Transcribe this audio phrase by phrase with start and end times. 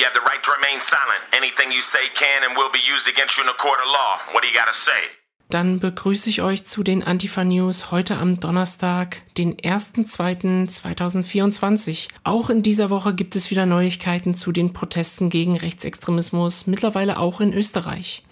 [0.00, 1.20] You have the right to remain silent.
[1.36, 4.18] Anything you say can and will be used against you in a court of law.
[4.32, 5.10] What do you gotta say?
[5.50, 12.08] Dann begrüße ich euch zu den Antifa News heute am Donnerstag, den 1.2.2024.
[12.24, 17.42] Auch in dieser Woche gibt es wieder Neuigkeiten zu den Protesten gegen Rechtsextremismus, mittlerweile auch
[17.42, 18.22] in Österreich.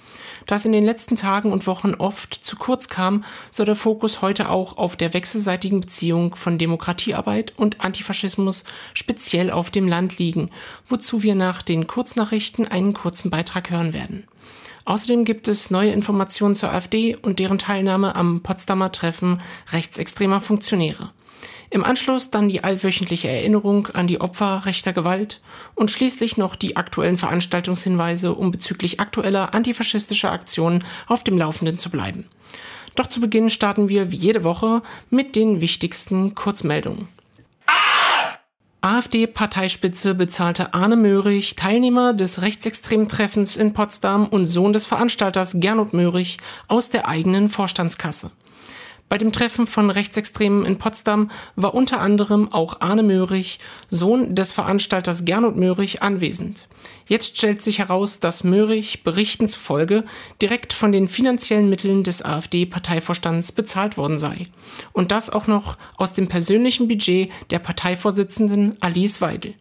[0.48, 4.22] Da es in den letzten Tagen und Wochen oft zu kurz kam, soll der Fokus
[4.22, 10.48] heute auch auf der wechselseitigen Beziehung von Demokratiearbeit und Antifaschismus speziell auf dem Land liegen,
[10.88, 14.26] wozu wir nach den Kurznachrichten einen kurzen Beitrag hören werden.
[14.86, 21.10] Außerdem gibt es neue Informationen zur AfD und deren Teilnahme am Potsdamer Treffen rechtsextremer Funktionäre.
[21.70, 25.40] Im Anschluss dann die allwöchentliche Erinnerung an die Opfer rechter Gewalt
[25.74, 31.90] und schließlich noch die aktuellen Veranstaltungshinweise, um bezüglich aktueller antifaschistischer Aktionen auf dem Laufenden zu
[31.90, 32.24] bleiben.
[32.94, 37.06] Doch zu Beginn starten wir wie jede Woche mit den wichtigsten Kurzmeldungen.
[38.80, 45.92] AfD-Parteispitze bezahlte Arne Möhrig, Teilnehmer des rechtsextremen Treffens in Potsdam und Sohn des Veranstalters Gernot
[45.92, 46.38] Möhrig,
[46.68, 48.30] aus der eigenen Vorstandskasse.
[49.08, 54.52] Bei dem Treffen von Rechtsextremen in Potsdam war unter anderem auch Arne Möhrig, Sohn des
[54.52, 56.68] Veranstalters Gernot Möhrig, anwesend.
[57.06, 60.04] Jetzt stellt sich heraus, dass Möhrig Berichten zufolge
[60.42, 64.44] direkt von den finanziellen Mitteln des AfD-Parteivorstands bezahlt worden sei.
[64.92, 69.54] Und das auch noch aus dem persönlichen Budget der Parteivorsitzenden Alice Weidel.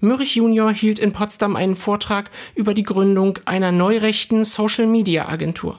[0.00, 5.78] Möhrig Junior hielt in Potsdam einen Vortrag über die Gründung einer neurechten Social-Media-Agentur.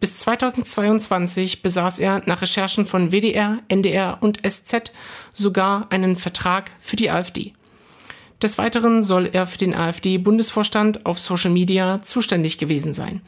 [0.00, 4.92] Bis 2022 besaß er nach Recherchen von WDR, NDR und SZ
[5.32, 7.52] sogar einen Vertrag für die AfD.
[8.40, 13.22] Des Weiteren soll er für den AfD-Bundesvorstand auf Social Media zuständig gewesen sein.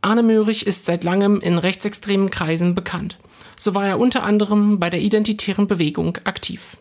[0.00, 3.18] Arne Möhrig ist seit langem in rechtsextremen Kreisen bekannt.
[3.58, 6.78] So war er unter anderem bei der Identitären Bewegung aktiv.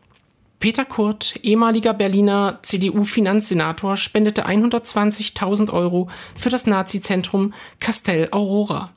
[0.59, 8.94] Peter Kurt, ehemaliger Berliner CDU-Finanzsenator, spendete 120.000 Euro für das Nazizentrum Castell Aurora.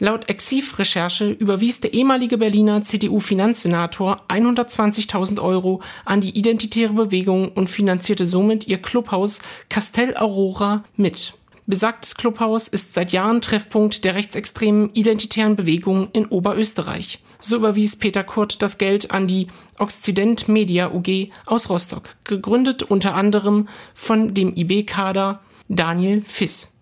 [0.00, 8.24] Laut Exiv-Recherche überwies der ehemalige Berliner CDU-Finanzsenator 120.000 Euro an die Identitäre Bewegung und finanzierte
[8.24, 11.34] somit ihr Clubhaus Castell Aurora mit.
[11.66, 17.18] Besagtes Clubhaus ist seit Jahren Treffpunkt der rechtsextremen identitären Bewegung in Oberösterreich.
[17.40, 19.48] So überwies Peter Kurt das Geld an die
[19.80, 26.72] Occident Media UG aus Rostock, gegründet unter anderem von dem IB-Kader Daniel Fiss.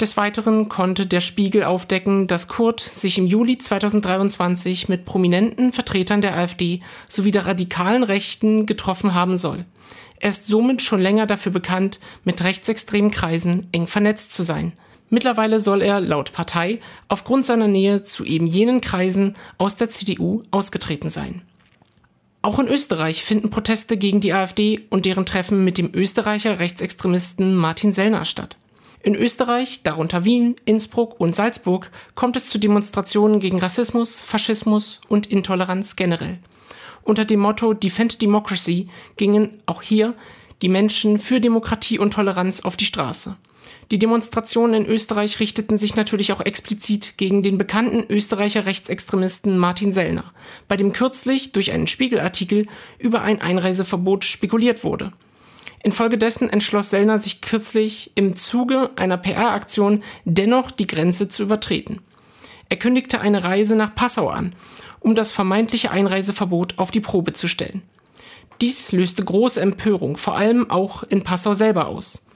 [0.00, 6.22] Des Weiteren konnte der Spiegel aufdecken, dass Kurt sich im Juli 2023 mit prominenten Vertretern
[6.22, 9.64] der AfD sowie der radikalen Rechten getroffen haben soll.
[10.20, 14.72] Er ist somit schon länger dafür bekannt, mit rechtsextremen Kreisen eng vernetzt zu sein.
[15.10, 20.42] Mittlerweile soll er laut Partei aufgrund seiner Nähe zu eben jenen Kreisen aus der CDU
[20.52, 21.42] ausgetreten sein.
[22.40, 27.56] Auch in Österreich finden Proteste gegen die AfD und deren Treffen mit dem Österreicher Rechtsextremisten
[27.56, 28.58] Martin Sellner statt.
[29.02, 35.26] In Österreich, darunter Wien, Innsbruck und Salzburg, kommt es zu Demonstrationen gegen Rassismus, Faschismus und
[35.26, 36.38] Intoleranz generell.
[37.04, 40.14] Unter dem Motto Defend Democracy gingen auch hier
[40.62, 43.36] die Menschen für Demokratie und Toleranz auf die Straße.
[43.90, 49.92] Die Demonstrationen in Österreich richteten sich natürlich auch explizit gegen den bekannten Österreicher Rechtsextremisten Martin
[49.92, 50.32] Sellner,
[50.66, 52.66] bei dem kürzlich durch einen Spiegelartikel
[52.98, 55.12] über ein Einreiseverbot spekuliert wurde.
[55.82, 62.00] Infolgedessen entschloss Sellner sich kürzlich im Zuge einer PR-Aktion dennoch die Grenze zu übertreten.
[62.68, 64.54] Er kündigte eine Reise nach Passau an,
[65.00, 67.82] um das vermeintliche Einreiseverbot auf die Probe zu stellen.
[68.60, 72.26] Dies löste große Empörung, vor allem auch in Passau selber aus.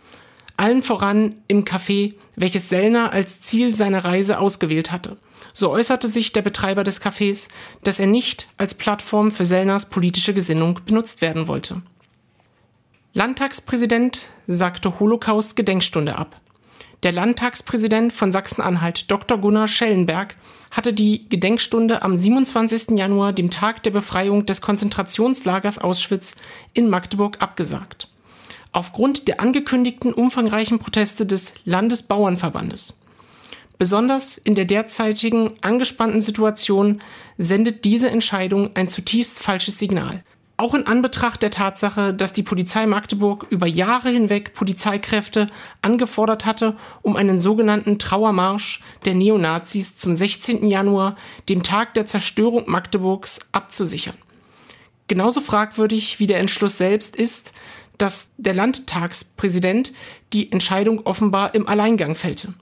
[0.56, 5.16] Allen voran im Café, welches Sellner als Ziel seiner Reise ausgewählt hatte.
[5.52, 7.48] So äußerte sich der Betreiber des Cafés,
[7.82, 11.82] dass er nicht als Plattform für Sellners politische Gesinnung benutzt werden wollte.
[13.14, 16.40] Landtagspräsident sagte Holocaust-Gedenkstunde ab.
[17.02, 19.36] Der Landtagspräsident von Sachsen-Anhalt, Dr.
[19.36, 20.34] Gunnar Schellenberg,
[20.70, 22.96] hatte die Gedenkstunde am 27.
[22.96, 26.36] Januar, dem Tag der Befreiung des Konzentrationslagers Auschwitz
[26.72, 28.08] in Magdeburg, abgesagt.
[28.72, 32.94] Aufgrund der angekündigten umfangreichen Proteste des Landesbauernverbandes.
[33.76, 37.02] Besonders in der derzeitigen angespannten Situation
[37.36, 40.24] sendet diese Entscheidung ein zutiefst falsches Signal.
[40.62, 45.48] Auch in Anbetracht der Tatsache, dass die Polizei Magdeburg über Jahre hinweg Polizeikräfte
[45.82, 50.64] angefordert hatte, um einen sogenannten Trauermarsch der Neonazis zum 16.
[50.68, 51.16] Januar,
[51.48, 54.14] dem Tag der Zerstörung Magdeburgs, abzusichern.
[55.08, 57.54] Genauso fragwürdig wie der Entschluss selbst ist,
[57.98, 59.92] dass der Landtagspräsident
[60.32, 62.54] die Entscheidung offenbar im Alleingang fällte.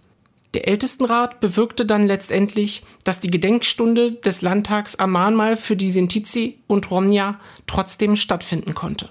[0.52, 6.58] Der Ältestenrat bewirkte dann letztendlich, dass die Gedenkstunde des Landtags am Mahnmal für die Sintizi
[6.67, 7.38] und Romnia
[7.69, 9.11] trotzdem stattfinden konnte.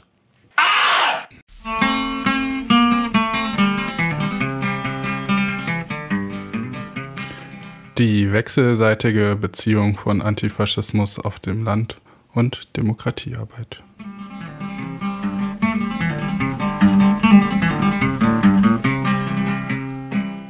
[7.98, 11.98] Die wechselseitige Beziehung von Antifaschismus auf dem Land
[12.34, 13.82] und Demokratiearbeit.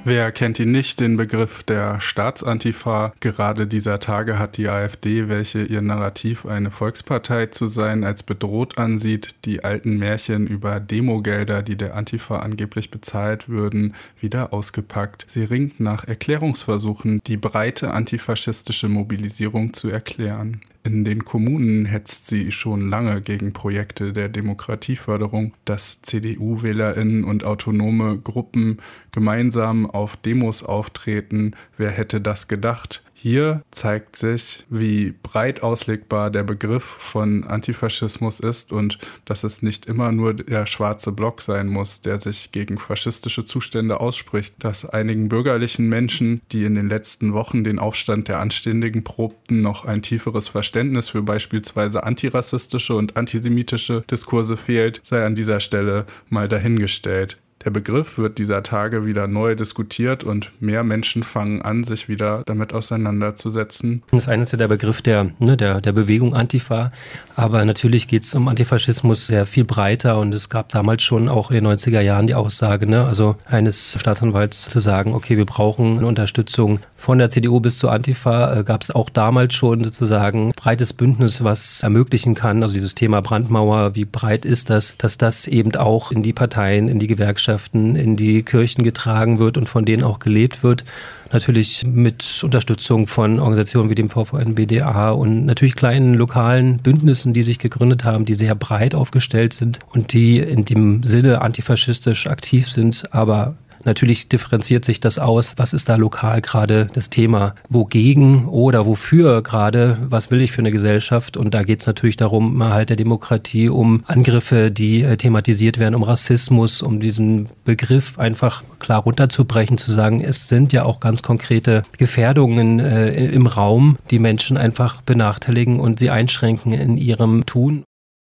[0.09, 3.13] Wer kennt ihn nicht, den Begriff der Staatsantifa?
[3.19, 8.79] Gerade dieser Tage hat die AfD, welche ihr Narrativ eine Volkspartei zu sein als bedroht
[8.79, 15.25] ansieht, die alten Märchen über Demogelder, die der Antifa angeblich bezahlt würden, wieder ausgepackt.
[15.27, 20.61] Sie ringt nach Erklärungsversuchen, die breite antifaschistische Mobilisierung zu erklären.
[20.83, 28.17] In den Kommunen hetzt sie schon lange gegen Projekte der Demokratieförderung, dass CDU-Wählerinnen und autonome
[28.17, 28.77] Gruppen
[29.11, 31.51] gemeinsam auf Demos auftreten.
[31.77, 33.03] Wer hätte das gedacht?
[33.21, 39.88] Hier zeigt sich, wie breit auslegbar der Begriff von Antifaschismus ist und dass es nicht
[39.88, 45.27] immer nur der schwarze Block sein muss, der sich gegen faschistische Zustände ausspricht, dass einigen
[45.27, 50.48] bürgerlichen Menschen, die in den letzten Wochen den Aufstand der Anständigen probten, noch ein tieferes
[50.48, 57.38] Verständnis für beispielsweise antirassistische und antisemitische Diskurse fehlt, sei an dieser Stelle mal dahingestellt.
[57.65, 62.44] Der Begriff wird dieser Tage wieder neu diskutiert und mehr Menschen fangen an, sich wieder
[62.45, 64.01] damit auseinanderzusetzen.
[64.11, 66.94] Das eine ist ja der Begriff der, ne, der, der Bewegung Antifa,
[67.35, 71.51] aber natürlich geht es um Antifaschismus sehr viel breiter und es gab damals schon auch
[71.51, 75.97] in den 90er Jahren die Aussage, ne, also eines Staatsanwalts zu sagen, okay, wir brauchen
[75.97, 80.53] eine Unterstützung von der CDU bis zur Antifa, äh, gab es auch damals schon sozusagen
[80.56, 85.45] breites Bündnis, was ermöglichen kann, also dieses Thema Brandmauer, wie breit ist das, dass das
[85.45, 89.67] eben auch in die Parteien, in die Gewerkschaften Gemeinschaften in die Kirchen getragen wird und
[89.67, 90.85] von denen auch gelebt wird.
[91.31, 97.43] Natürlich mit Unterstützung von Organisationen wie dem VVN BDA und natürlich kleinen lokalen Bündnissen, die
[97.43, 102.69] sich gegründet haben, die sehr breit aufgestellt sind und die in dem Sinne antifaschistisch aktiv
[102.69, 108.47] sind, aber Natürlich differenziert sich das aus, was ist da lokal gerade das Thema, wogegen
[108.47, 111.37] oder wofür gerade, was will ich für eine Gesellschaft.
[111.37, 115.79] Und da geht es natürlich darum, mal halt der Demokratie, um Angriffe, die äh, thematisiert
[115.79, 120.99] werden, um Rassismus, um diesen Begriff einfach klar runterzubrechen, zu sagen, es sind ja auch
[120.99, 127.45] ganz konkrete Gefährdungen äh, im Raum, die Menschen einfach benachteiligen und sie einschränken in ihrem
[127.45, 127.83] Tun.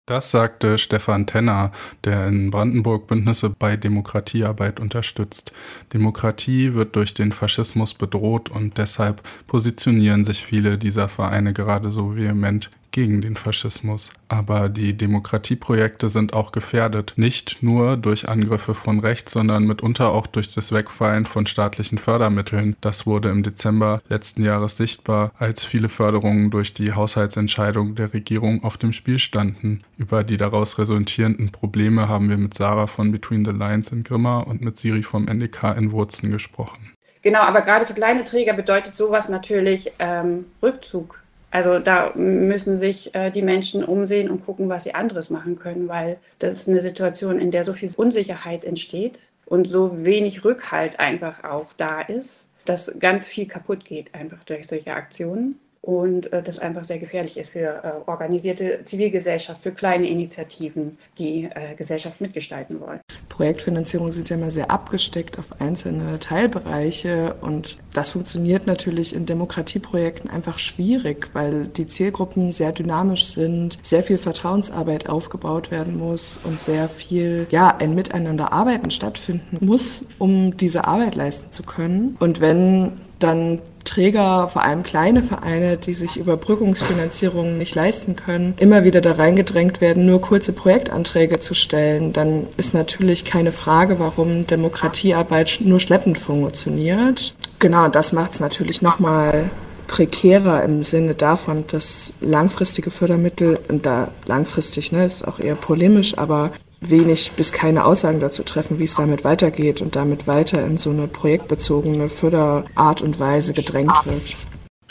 [0.07, 1.71] Das sagte Stefan Tenner,
[2.03, 5.53] der in Brandenburg Bündnisse bei Demokratiearbeit unterstützt.
[5.93, 12.17] Demokratie wird durch den Faschismus bedroht und deshalb positionieren sich viele dieser Vereine gerade so
[12.17, 14.13] vehement gegen den Faschismus.
[14.29, 20.27] Aber die Demokratieprojekte sind auch gefährdet, nicht nur durch Angriffe von rechts, sondern mitunter auch
[20.27, 22.77] durch das Wegfallen von staatlichen Fördermitteln.
[22.81, 28.63] Das wurde im Dezember letzten Jahres sichtbar, als viele Förderungen durch die Haushaltsentscheidung der Regierung
[28.63, 29.83] auf dem Spiel standen.
[29.97, 34.39] Über die daraus resultierenden Probleme haben wir mit Sarah von Between the Lines in Grimma
[34.39, 36.93] und mit Siri vom NDK in Wurzen gesprochen.
[37.23, 41.22] Genau, aber gerade für kleine Träger bedeutet sowas natürlich ähm, Rückzug
[41.53, 45.87] also da müssen sich äh, die Menschen umsehen und gucken, was sie anderes machen können,
[45.87, 50.99] weil das ist eine Situation, in der so viel Unsicherheit entsteht und so wenig Rückhalt
[50.99, 56.43] einfach auch da ist, dass ganz viel kaputt geht einfach durch solche Aktionen und äh,
[56.43, 62.21] das einfach sehr gefährlich ist für äh, organisierte Zivilgesellschaft, für kleine Initiativen, die äh, Gesellschaft
[62.21, 63.01] mitgestalten wollen.
[63.29, 70.31] Projektfinanzierungen sind ja immer sehr abgesteckt auf einzelne Teilbereiche und das funktioniert natürlich in Demokratieprojekten
[70.31, 76.61] einfach schwierig, weil die Zielgruppen sehr dynamisch sind, sehr viel Vertrauensarbeit aufgebaut werden muss und
[76.61, 82.17] sehr viel, ja, ein Miteinanderarbeiten stattfinden muss, um diese Arbeit leisten zu können.
[82.21, 88.85] Und wenn dann Träger, vor allem kleine Vereine, die sich Überbrückungsfinanzierungen nicht leisten können, immer
[88.85, 94.47] wieder da reingedrängt werden, nur kurze Projektanträge zu stellen, dann ist natürlich keine Frage, warum
[94.47, 97.35] Demokratiearbeit nur schleppend funktioniert.
[97.59, 99.51] Genau, das macht es natürlich nochmal
[99.89, 106.17] prekärer im Sinne davon, dass langfristige Fördermittel, und da langfristig ne, ist auch eher polemisch,
[106.17, 106.53] aber
[106.83, 110.91] wenig bis keine Aussagen dazu treffen, wie es damit weitergeht und damit weiter in so
[110.91, 114.37] eine projektbezogene Förderart und Weise gedrängt wird.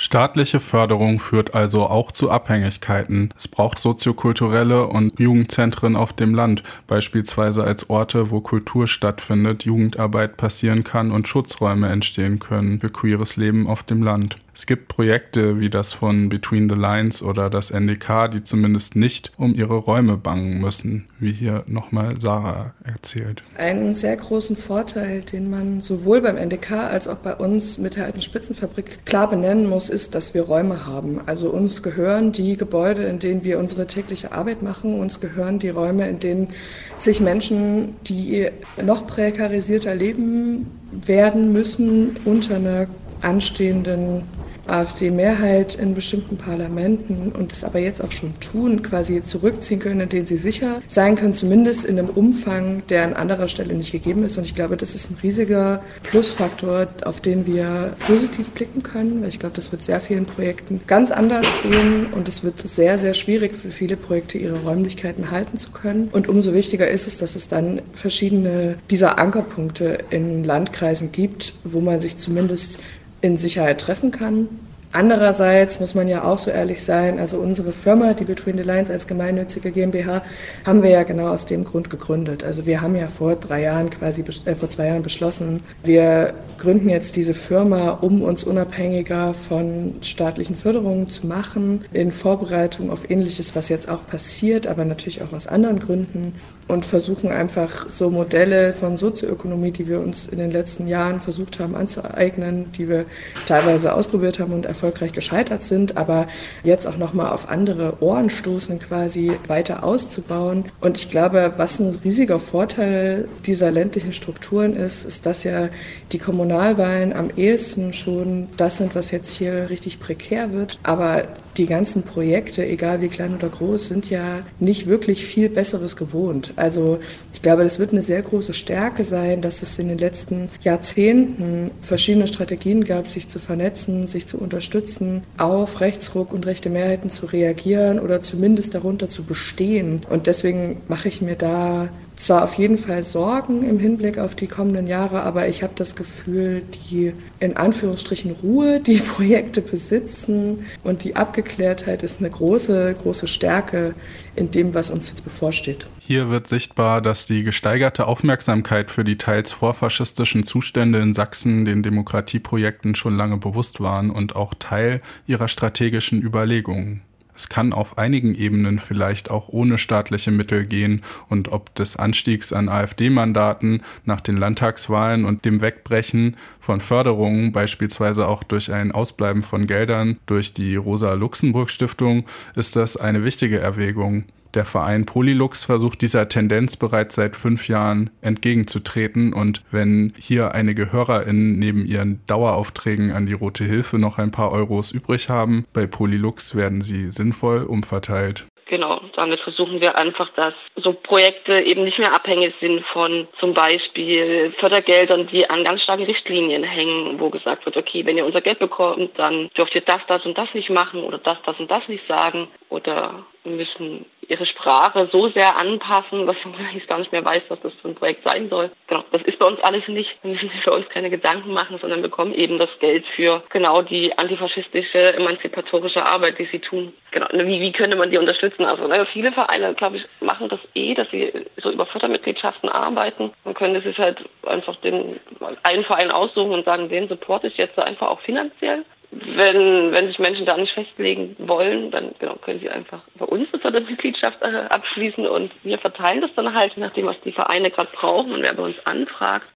[0.03, 3.31] Staatliche Förderung führt also auch zu Abhängigkeiten.
[3.37, 10.37] Es braucht soziokulturelle und Jugendzentren auf dem Land, beispielsweise als Orte, wo Kultur stattfindet, Jugendarbeit
[10.37, 14.37] passieren kann und Schutzräume entstehen können für queeres Leben auf dem Land.
[14.53, 19.31] Es gibt Projekte wie das von Between the Lines oder das NDK, die zumindest nicht
[19.37, 23.43] um ihre Räume bangen müssen, wie hier nochmal Sarah erzählt.
[23.57, 28.05] Einen sehr großen Vorteil, den man sowohl beim NDK als auch bei uns mit der
[28.05, 31.21] alten Spitzenfabrik klar benennen muss, ist, dass wir Räume haben.
[31.27, 35.69] Also uns gehören die Gebäude, in denen wir unsere tägliche Arbeit machen, uns gehören die
[35.69, 36.49] Räume, in denen
[36.97, 38.49] sich Menschen, die
[38.83, 42.87] noch prekarisierter leben werden müssen, unter einer
[43.21, 44.23] anstehenden
[44.67, 50.09] AfD-Mehrheit in bestimmten Parlamenten und es aber jetzt auch schon tun, quasi zurückziehen können, in
[50.09, 54.23] denen sie sicher sein können, zumindest in einem Umfang, der an anderer Stelle nicht gegeben
[54.23, 54.37] ist.
[54.37, 59.29] Und ich glaube, das ist ein riesiger Plusfaktor, auf den wir positiv blicken können, weil
[59.29, 63.13] ich glaube, das wird sehr vielen Projekten ganz anders gehen und es wird sehr, sehr
[63.13, 66.09] schwierig für viele Projekte, ihre Räumlichkeiten halten zu können.
[66.11, 71.79] Und umso wichtiger ist es, dass es dann verschiedene dieser Ankerpunkte in Landkreisen gibt, wo
[71.79, 72.79] man sich zumindest
[73.21, 74.47] in Sicherheit treffen kann.
[74.93, 78.89] Andererseits muss man ja auch so ehrlich sein, also unsere Firma, die Between the Lines
[78.89, 80.21] als gemeinnützige GmbH,
[80.65, 82.43] haben wir ja genau aus dem Grund gegründet.
[82.43, 86.89] Also wir haben ja vor drei Jahren quasi, äh, vor zwei Jahren beschlossen, wir gründen
[86.89, 93.55] jetzt diese Firma, um uns unabhängiger von staatlichen Förderungen zu machen, in Vorbereitung auf Ähnliches,
[93.55, 96.35] was jetzt auch passiert, aber natürlich auch aus anderen Gründen
[96.67, 101.59] und versuchen einfach so Modelle von Sozioökonomie, die wir uns in den letzten Jahren versucht
[101.59, 103.05] haben anzueignen, die wir
[103.45, 106.27] teilweise ausprobiert haben und erfolgreich gescheitert sind, aber
[106.63, 110.65] jetzt auch nochmal auf andere Ohren stoßen, quasi weiter auszubauen.
[110.79, 115.69] Und ich glaube, was ein riesiger Vorteil dieser ländlichen Strukturen ist, ist, dass ja
[116.11, 120.79] die Kommunalwahlen am ehesten schon das sind, was jetzt hier richtig prekär wird.
[120.83, 121.23] Aber
[121.57, 126.53] die ganzen Projekte, egal wie klein oder groß, sind ja nicht wirklich viel Besseres gewohnt.
[126.55, 126.99] Also
[127.33, 131.71] ich glaube, das wird eine sehr große Stärke sein, dass es in den letzten Jahrzehnten
[131.81, 137.25] verschiedene Strategien gab, sich zu vernetzen, sich zu unterstützen, auf Rechtsruck und rechte Mehrheiten zu
[137.25, 140.01] reagieren oder zumindest darunter zu bestehen.
[140.09, 141.89] Und deswegen mache ich mir da
[142.25, 145.95] zwar auf jeden Fall Sorgen im Hinblick auf die kommenden Jahre, aber ich habe das
[145.95, 153.27] Gefühl, die in Anführungsstrichen Ruhe, die Projekte besitzen und die Abgeklärtheit ist eine große, große
[153.27, 153.93] Stärke
[154.35, 155.85] in dem, was uns jetzt bevorsteht.
[155.99, 161.83] Hier wird sichtbar, dass die gesteigerte Aufmerksamkeit für die teils vorfaschistischen Zustände in Sachsen den
[161.83, 167.01] Demokratieprojekten schon lange bewusst waren und auch Teil ihrer strategischen Überlegungen.
[167.35, 172.53] Es kann auf einigen Ebenen vielleicht auch ohne staatliche Mittel gehen und ob des Anstiegs
[172.53, 179.43] an AfD-Mandaten nach den Landtagswahlen und dem Wegbrechen von Förderungen, beispielsweise auch durch ein Ausbleiben
[179.43, 184.25] von Geldern durch die Rosa-Luxemburg-Stiftung, ist das eine wichtige Erwägung.
[184.53, 190.91] Der Verein Polylux versucht dieser Tendenz bereits seit fünf Jahren entgegenzutreten und wenn hier einige
[190.91, 195.87] HörerInnen neben ihren Daueraufträgen an die Rote Hilfe noch ein paar Euros übrig haben, bei
[195.87, 198.45] Polylux werden sie sinnvoll umverteilt.
[198.71, 203.53] Genau, damit versuchen wir einfach, dass so Projekte eben nicht mehr abhängig sind von zum
[203.53, 208.39] Beispiel Fördergeldern, die an ganz starken Richtlinien hängen, wo gesagt wird, okay, wenn ihr unser
[208.39, 211.69] Geld bekommt, dann dürft ihr das, das und das nicht machen oder das, das und
[211.69, 216.53] das nicht sagen oder müssen ihre Sprache so sehr anpassen, dass man
[216.87, 218.71] gar nicht mehr weiß, was das für ein Projekt sein soll.
[218.87, 220.09] Genau, das ist bei uns alles nicht.
[220.23, 224.17] Wir müssen für uns keine Gedanken machen, sondern bekommen eben das Geld für genau die
[224.17, 226.93] antifaschistische, emanzipatorische Arbeit, die sie tun.
[227.11, 228.63] Genau, ne, wie, wie könnte man die unterstützen?
[228.63, 233.31] Also ne, viele Vereine, glaube ich, machen das eh, dass sie so über Fördermitgliedschaften arbeiten.
[233.43, 235.19] Man könnte sich halt einfach den
[235.63, 240.19] einen Verein aussuchen und sagen, den supporte ich jetzt einfach auch finanziell wenn, wenn sich
[240.19, 244.67] Menschen da nicht festlegen wollen, dann genau, können sie einfach bei uns eine Mitgliedschaft äh,
[244.69, 248.53] abschließen und wir verteilen das dann halt, nachdem was die Vereine gerade brauchen und wer
[248.53, 249.47] bei uns anfragt.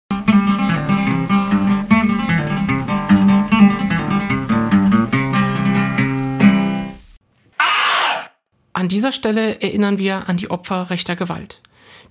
[8.73, 11.61] An dieser Stelle erinnern wir an die Opfer rechter Gewalt.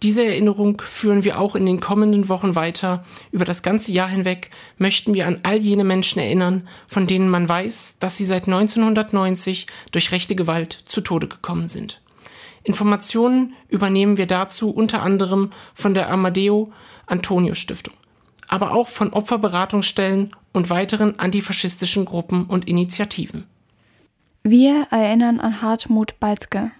[0.03, 3.05] Diese Erinnerung führen wir auch in den kommenden Wochen weiter.
[3.31, 7.49] Über das ganze Jahr hinweg möchten wir an all jene Menschen erinnern, von denen man
[7.49, 12.01] weiß, dass sie seit 1990 durch rechte Gewalt zu Tode gekommen sind.
[12.65, 16.73] Informationen übernehmen wir dazu unter anderem von der Amadeo
[17.07, 17.95] Antonio Stiftung,
[18.49, 23.47] aber auch von Opferberatungsstellen und weiteren antifaschistischen Gruppen und Initiativen.
[24.43, 26.71] Wir erinnern an Hartmut Balzke.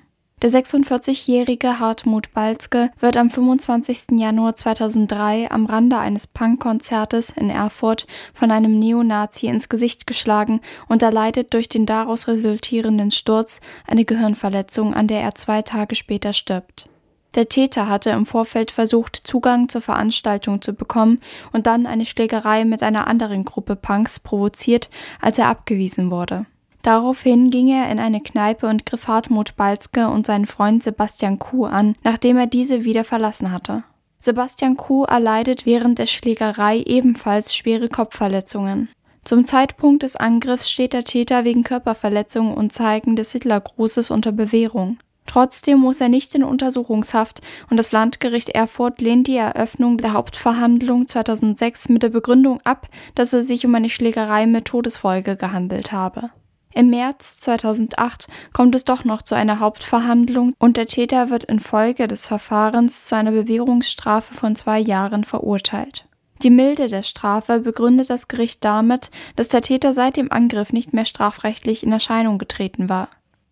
[0.43, 4.19] Der 46-jährige Hartmut Balzke wird am 25.
[4.19, 11.03] Januar 2003 am Rande eines Punkkonzertes in Erfurt von einem Neonazi ins Gesicht geschlagen und
[11.03, 16.91] erleidet durch den daraus resultierenden Sturz eine Gehirnverletzung, an der er zwei Tage später stirbt.
[17.37, 21.21] Der Täter hatte im Vorfeld versucht, Zugang zur Veranstaltung zu bekommen
[21.53, 26.47] und dann eine Schlägerei mit einer anderen Gruppe Punks provoziert, als er abgewiesen wurde.
[26.85, 31.65] Daraufhin ging er in eine Kneipe und griff Hartmut Balzke und seinen Freund Sebastian Kuh
[31.65, 33.85] an, nachdem er diese wieder verlassen hatte.
[34.19, 38.91] Sebastian Kuh erleidet während der Schlägerei ebenfalls schwere Kopfverletzungen.
[39.25, 44.99] Zum Zeitpunkt des Angriffs steht der Täter wegen Körperverletzung und Zeigen des Hitlergrußes unter Bewährung.
[45.25, 51.09] Trotzdem muss er nicht in Untersuchungshaft und das Landgericht Erfurt lehnt die Eröffnung der Hauptverhandlung
[51.09, 56.29] 2006 mit der Begründung ab, dass es sich um eine Schlägerei mit Todesfolge gehandelt habe.
[56.75, 62.09] Im März 2008 kommt es doch noch zu einer Hauptverhandlung und der Täter wird infolge
[62.09, 66.07] des Verfahrens zu einer Bewährungsstrafe von zwei Jahren verurteilt.
[66.43, 70.93] Die Milde der Strafe begründet das Gericht damit, dass der Täter seit dem Angriff nicht
[70.93, 73.09] mehr strafrechtlich in Erscheinung getreten war.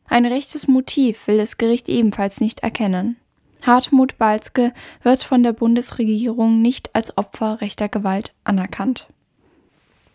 [0.09, 3.17] Ein rechtes Motiv will das Gericht ebenfalls nicht erkennen.
[3.63, 4.75] Hartmut Balzke
[5.05, 9.07] wird von der Bundesregierung nicht als Opfer rechter Gewalt anerkannt.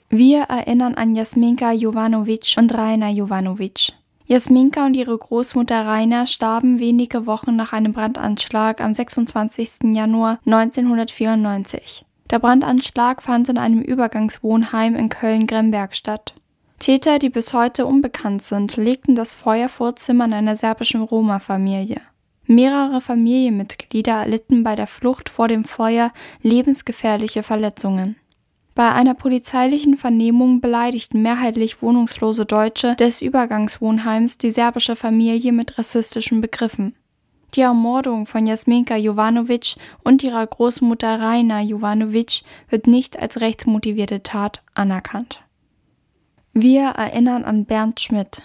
[0.10, 3.92] Wir erinnern an Jasminka Jovanovic und Rainer Jovanovic.
[4.26, 9.94] Jasminka und ihre Großmutter Rainer starben wenige Wochen nach einem Brandanschlag am 26.
[9.94, 12.06] Januar 1994.
[12.30, 16.36] Der Brandanschlag fand in einem Übergangswohnheim in Köln-Gremberg statt.
[16.80, 22.00] Täter, die bis heute unbekannt sind, legten das Feuer vor Zimmern einer serbischen Roma-Familie.
[22.46, 28.16] Mehrere Familienmitglieder erlitten bei der Flucht vor dem Feuer lebensgefährliche Verletzungen.
[28.78, 36.42] Bei einer polizeilichen Vernehmung beleidigten mehrheitlich wohnungslose Deutsche des Übergangswohnheims die serbische Familie mit rassistischen
[36.42, 36.96] Begriffen.
[37.56, 44.62] Die Ermordung von Jasminka Jovanovic und ihrer Großmutter Raina Jovanovic wird nicht als rechtsmotivierte Tat
[44.76, 45.42] anerkannt.
[46.54, 48.44] Wir erinnern an Bernd Schmidt.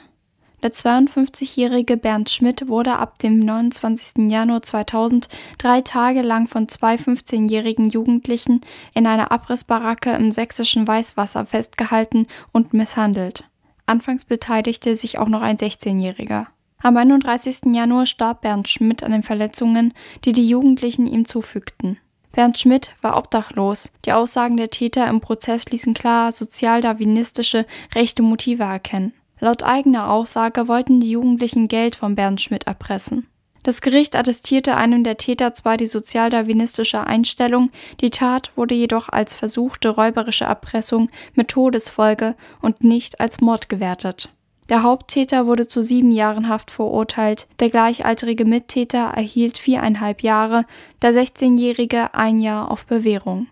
[0.63, 4.31] Der 52-jährige Bernd Schmidt wurde ab dem 29.
[4.31, 5.29] Januar 2000
[5.59, 8.61] drei Tage lang von zwei 15-jährigen Jugendlichen
[8.95, 13.45] in einer Abrissbaracke im sächsischen Weißwasser festgehalten und misshandelt.
[13.87, 16.47] Anfangs beteiligte sich auch noch ein 16-jähriger.
[16.81, 17.63] Am 31.
[17.73, 19.93] Januar starb Bernd Schmidt an den Verletzungen,
[20.25, 21.99] die die Jugendlichen ihm zufügten.
[22.31, 23.91] Bernd Schmidt war obdachlos.
[24.05, 29.13] Die Aussagen der Täter im Prozess ließen klar sozialdarwinistische rechte Motive erkennen.
[29.43, 33.27] Laut eigener Aussage wollten die Jugendlichen Geld von Bernd Schmidt erpressen.
[33.65, 37.71] Das Gericht attestierte einem der Täter zwar die sozialdarwinistische Einstellung,
[38.01, 44.33] die Tat wurde jedoch als versuchte räuberische Erpressung mit Todesfolge und nicht als Mord gewertet.
[44.69, 50.67] Der Haupttäter wurde zu sieben Jahren Haft verurteilt, der gleichaltrige Mittäter erhielt viereinhalb Jahre,
[51.03, 53.49] der 16-Jährige ein Jahr auf Bewährung.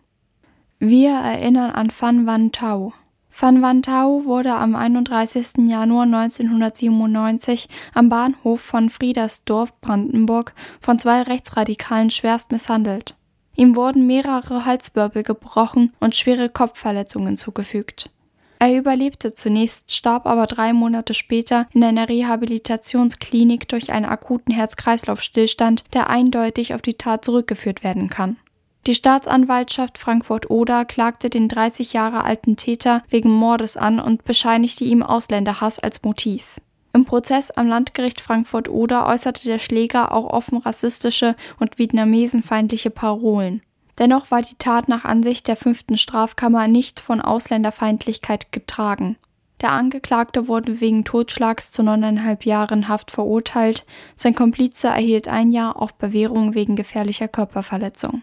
[0.78, 2.92] Wir erinnern an Van Van Tau.
[3.32, 5.66] Van Van Tau wurde am 31.
[5.66, 13.16] Januar 1997 am Bahnhof von Friedersdorf, Brandenburg, von zwei Rechtsradikalen schwerst misshandelt.
[13.56, 18.10] Ihm wurden mehrere Halswirbel gebrochen und schwere Kopfverletzungen zugefügt.
[18.58, 25.84] Er überlebte zunächst, starb aber drei Monate später in einer Rehabilitationsklinik durch einen akuten Herz-Kreislauf-Stillstand,
[25.94, 28.36] der eindeutig auf die Tat zurückgeführt werden kann.
[28.86, 35.02] Die Staatsanwaltschaft Frankfurt-Oder klagte den 30 Jahre alten Täter wegen Mordes an und bescheinigte ihm
[35.02, 36.56] Ausländerhass als Motiv.
[36.92, 43.62] Im Prozess am Landgericht Frankfurt-Oder äußerte der Schläger auch offen rassistische und vietnamesenfeindliche Parolen.
[43.98, 49.16] Dennoch war die Tat nach Ansicht der fünften Strafkammer nicht von Ausländerfeindlichkeit getragen.
[49.60, 53.84] Der Angeklagte wurde wegen Totschlags zu neuneinhalb Jahren Haft verurteilt,
[54.16, 58.22] sein Komplize erhielt ein Jahr auf Bewährung wegen gefährlicher Körperverletzung.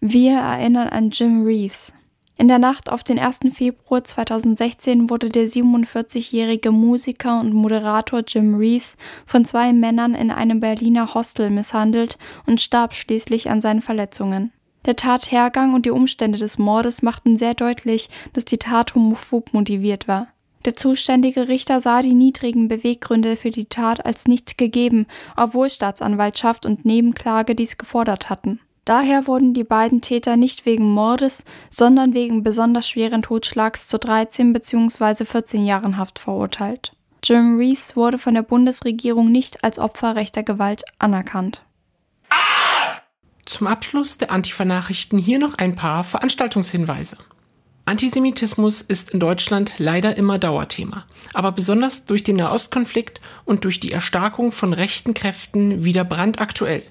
[0.00, 1.94] Wir erinnern an Jim Reeves.
[2.36, 3.40] In der Nacht auf den 1.
[3.54, 10.60] Februar 2016 wurde der 47-jährige Musiker und Moderator Jim Reeves von zwei Männern in einem
[10.60, 14.52] Berliner Hostel misshandelt und starb schließlich an seinen Verletzungen.
[14.84, 20.06] Der Tathergang und die Umstände des Mordes machten sehr deutlich, dass die Tat homophob motiviert
[20.08, 20.28] war.
[20.66, 25.06] Der zuständige Richter sah die niedrigen Beweggründe für die Tat als nicht gegeben,
[25.38, 28.60] obwohl Staatsanwaltschaft und Nebenklage dies gefordert hatten.
[28.86, 34.52] Daher wurden die beiden Täter nicht wegen Mordes, sondern wegen besonders schweren Totschlags zu 13
[34.52, 35.24] bzw.
[35.24, 36.92] 14 Jahren Haft verurteilt.
[37.24, 41.62] Jim Reese wurde von der Bundesregierung nicht als Opfer rechter Gewalt anerkannt.
[43.44, 47.16] Zum Abschluss der Antifa-Nachrichten hier noch ein paar Veranstaltungshinweise.
[47.86, 53.92] Antisemitismus ist in Deutschland leider immer Dauerthema, aber besonders durch den Nahostkonflikt und durch die
[53.92, 56.84] Erstarkung von rechten Kräften wieder brandaktuell.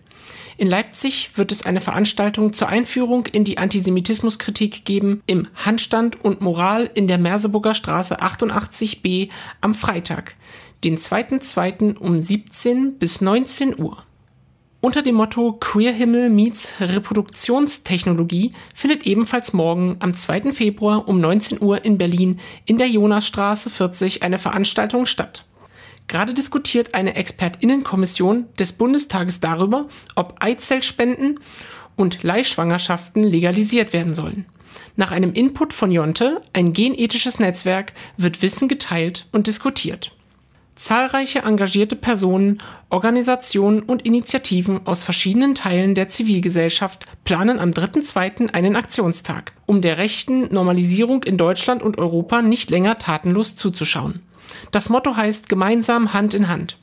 [0.57, 6.39] In Leipzig wird es eine Veranstaltung zur Einführung in die Antisemitismuskritik geben im Handstand und
[6.39, 10.35] Moral in der Merseburger Straße 88b am Freitag,
[10.85, 11.97] den 2.2.
[11.97, 14.03] um 17 bis 19 Uhr.
[14.79, 20.53] Unter dem Motto Queerhimmel meets Reproduktionstechnologie findet ebenfalls morgen am 2.
[20.53, 25.43] Februar um 19 Uhr in Berlin in der Jonasstraße 40 eine Veranstaltung statt.
[26.07, 31.39] Gerade diskutiert eine Expertinnenkommission des Bundestages darüber, ob Eizellspenden
[31.95, 34.45] und Leihschwangerschaften legalisiert werden sollen.
[34.95, 40.11] Nach einem Input von Jonte, ein genethisches Netzwerk, wird Wissen geteilt und diskutiert.
[40.75, 48.53] Zahlreiche engagierte Personen, Organisationen und Initiativen aus verschiedenen Teilen der Zivilgesellschaft planen am 3.2.
[48.53, 54.21] einen Aktionstag, um der rechten Normalisierung in Deutschland und Europa nicht länger tatenlos zuzuschauen.
[54.71, 56.77] Das Motto heißt gemeinsam Hand in Hand.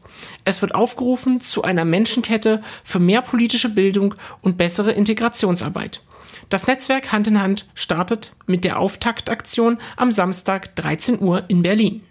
[0.44, 6.02] Es wird aufgerufen zu einer Menschenkette für mehr politische Bildung und bessere Integrationsarbeit.
[6.48, 12.02] Das Netzwerk Hand in Hand startet mit der Auftaktaktion am Samstag 13 Uhr in Berlin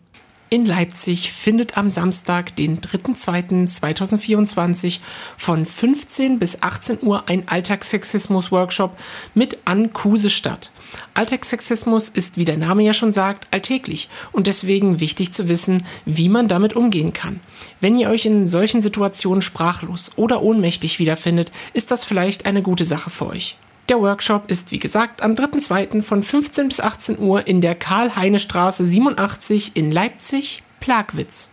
[0.52, 5.00] in Leipzig findet am Samstag, den 3.2.2024
[5.38, 8.98] von 15 bis 18 Uhr ein Alltagssexismus-Workshop
[9.34, 10.74] mit Ann Kuse statt.
[11.14, 16.28] Alltagssexismus ist, wie der Name ja schon sagt, alltäglich und deswegen wichtig zu wissen, wie
[16.28, 17.40] man damit umgehen kann.
[17.80, 22.84] Wenn ihr euch in solchen Situationen sprachlos oder ohnmächtig wiederfindet, ist das vielleicht eine gute
[22.84, 23.56] Sache für euch.
[23.90, 26.02] Der Workshop ist wie gesagt am 3.2.
[26.02, 31.50] von 15 bis 18 Uhr in der Karl-Heine-Straße 87 in Leipzig, Plagwitz.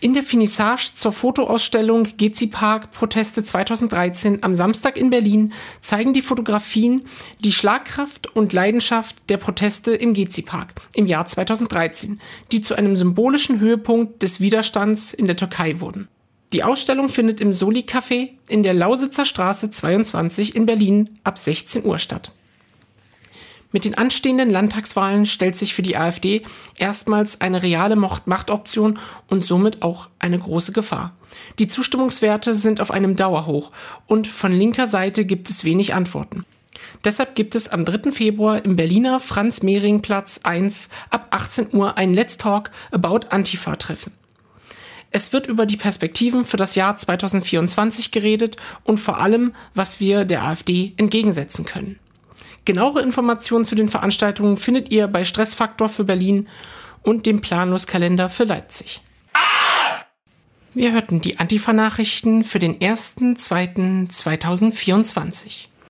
[0.00, 6.22] In der Finissage zur Fotoausstellung Gezi Park Proteste 2013 am Samstag in Berlin zeigen die
[6.22, 7.02] Fotografien
[7.40, 12.20] die Schlagkraft und Leidenschaft der Proteste im Gezi Park im Jahr 2013,
[12.52, 16.06] die zu einem symbolischen Höhepunkt des Widerstands in der Türkei wurden.
[16.52, 21.84] Die Ausstellung findet im Soli Café in der Lausitzer Straße 22 in Berlin ab 16
[21.84, 22.32] Uhr statt.
[23.70, 26.42] Mit den anstehenden Landtagswahlen stellt sich für die AfD
[26.78, 31.14] erstmals eine reale Machtoption und somit auch eine große Gefahr.
[31.58, 33.70] Die Zustimmungswerte sind auf einem Dauerhoch
[34.06, 36.46] und von linker Seite gibt es wenig Antworten.
[37.04, 38.10] Deshalb gibt es am 3.
[38.10, 44.17] Februar im Berliner Franz-Mehring-Platz 1 ab 18 Uhr ein Let's Talk About Antifa-Treffen.
[45.10, 50.24] Es wird über die Perspektiven für das Jahr 2024 geredet und vor allem, was wir
[50.24, 51.98] der AfD entgegensetzen können.
[52.64, 56.48] Genauere Informationen zu den Veranstaltungen findet ihr bei Stressfaktor für Berlin
[57.02, 59.00] und dem Planungskalender für Leipzig.
[60.74, 65.68] Wir hörten die Antifa-Nachrichten für den 1.2.2024.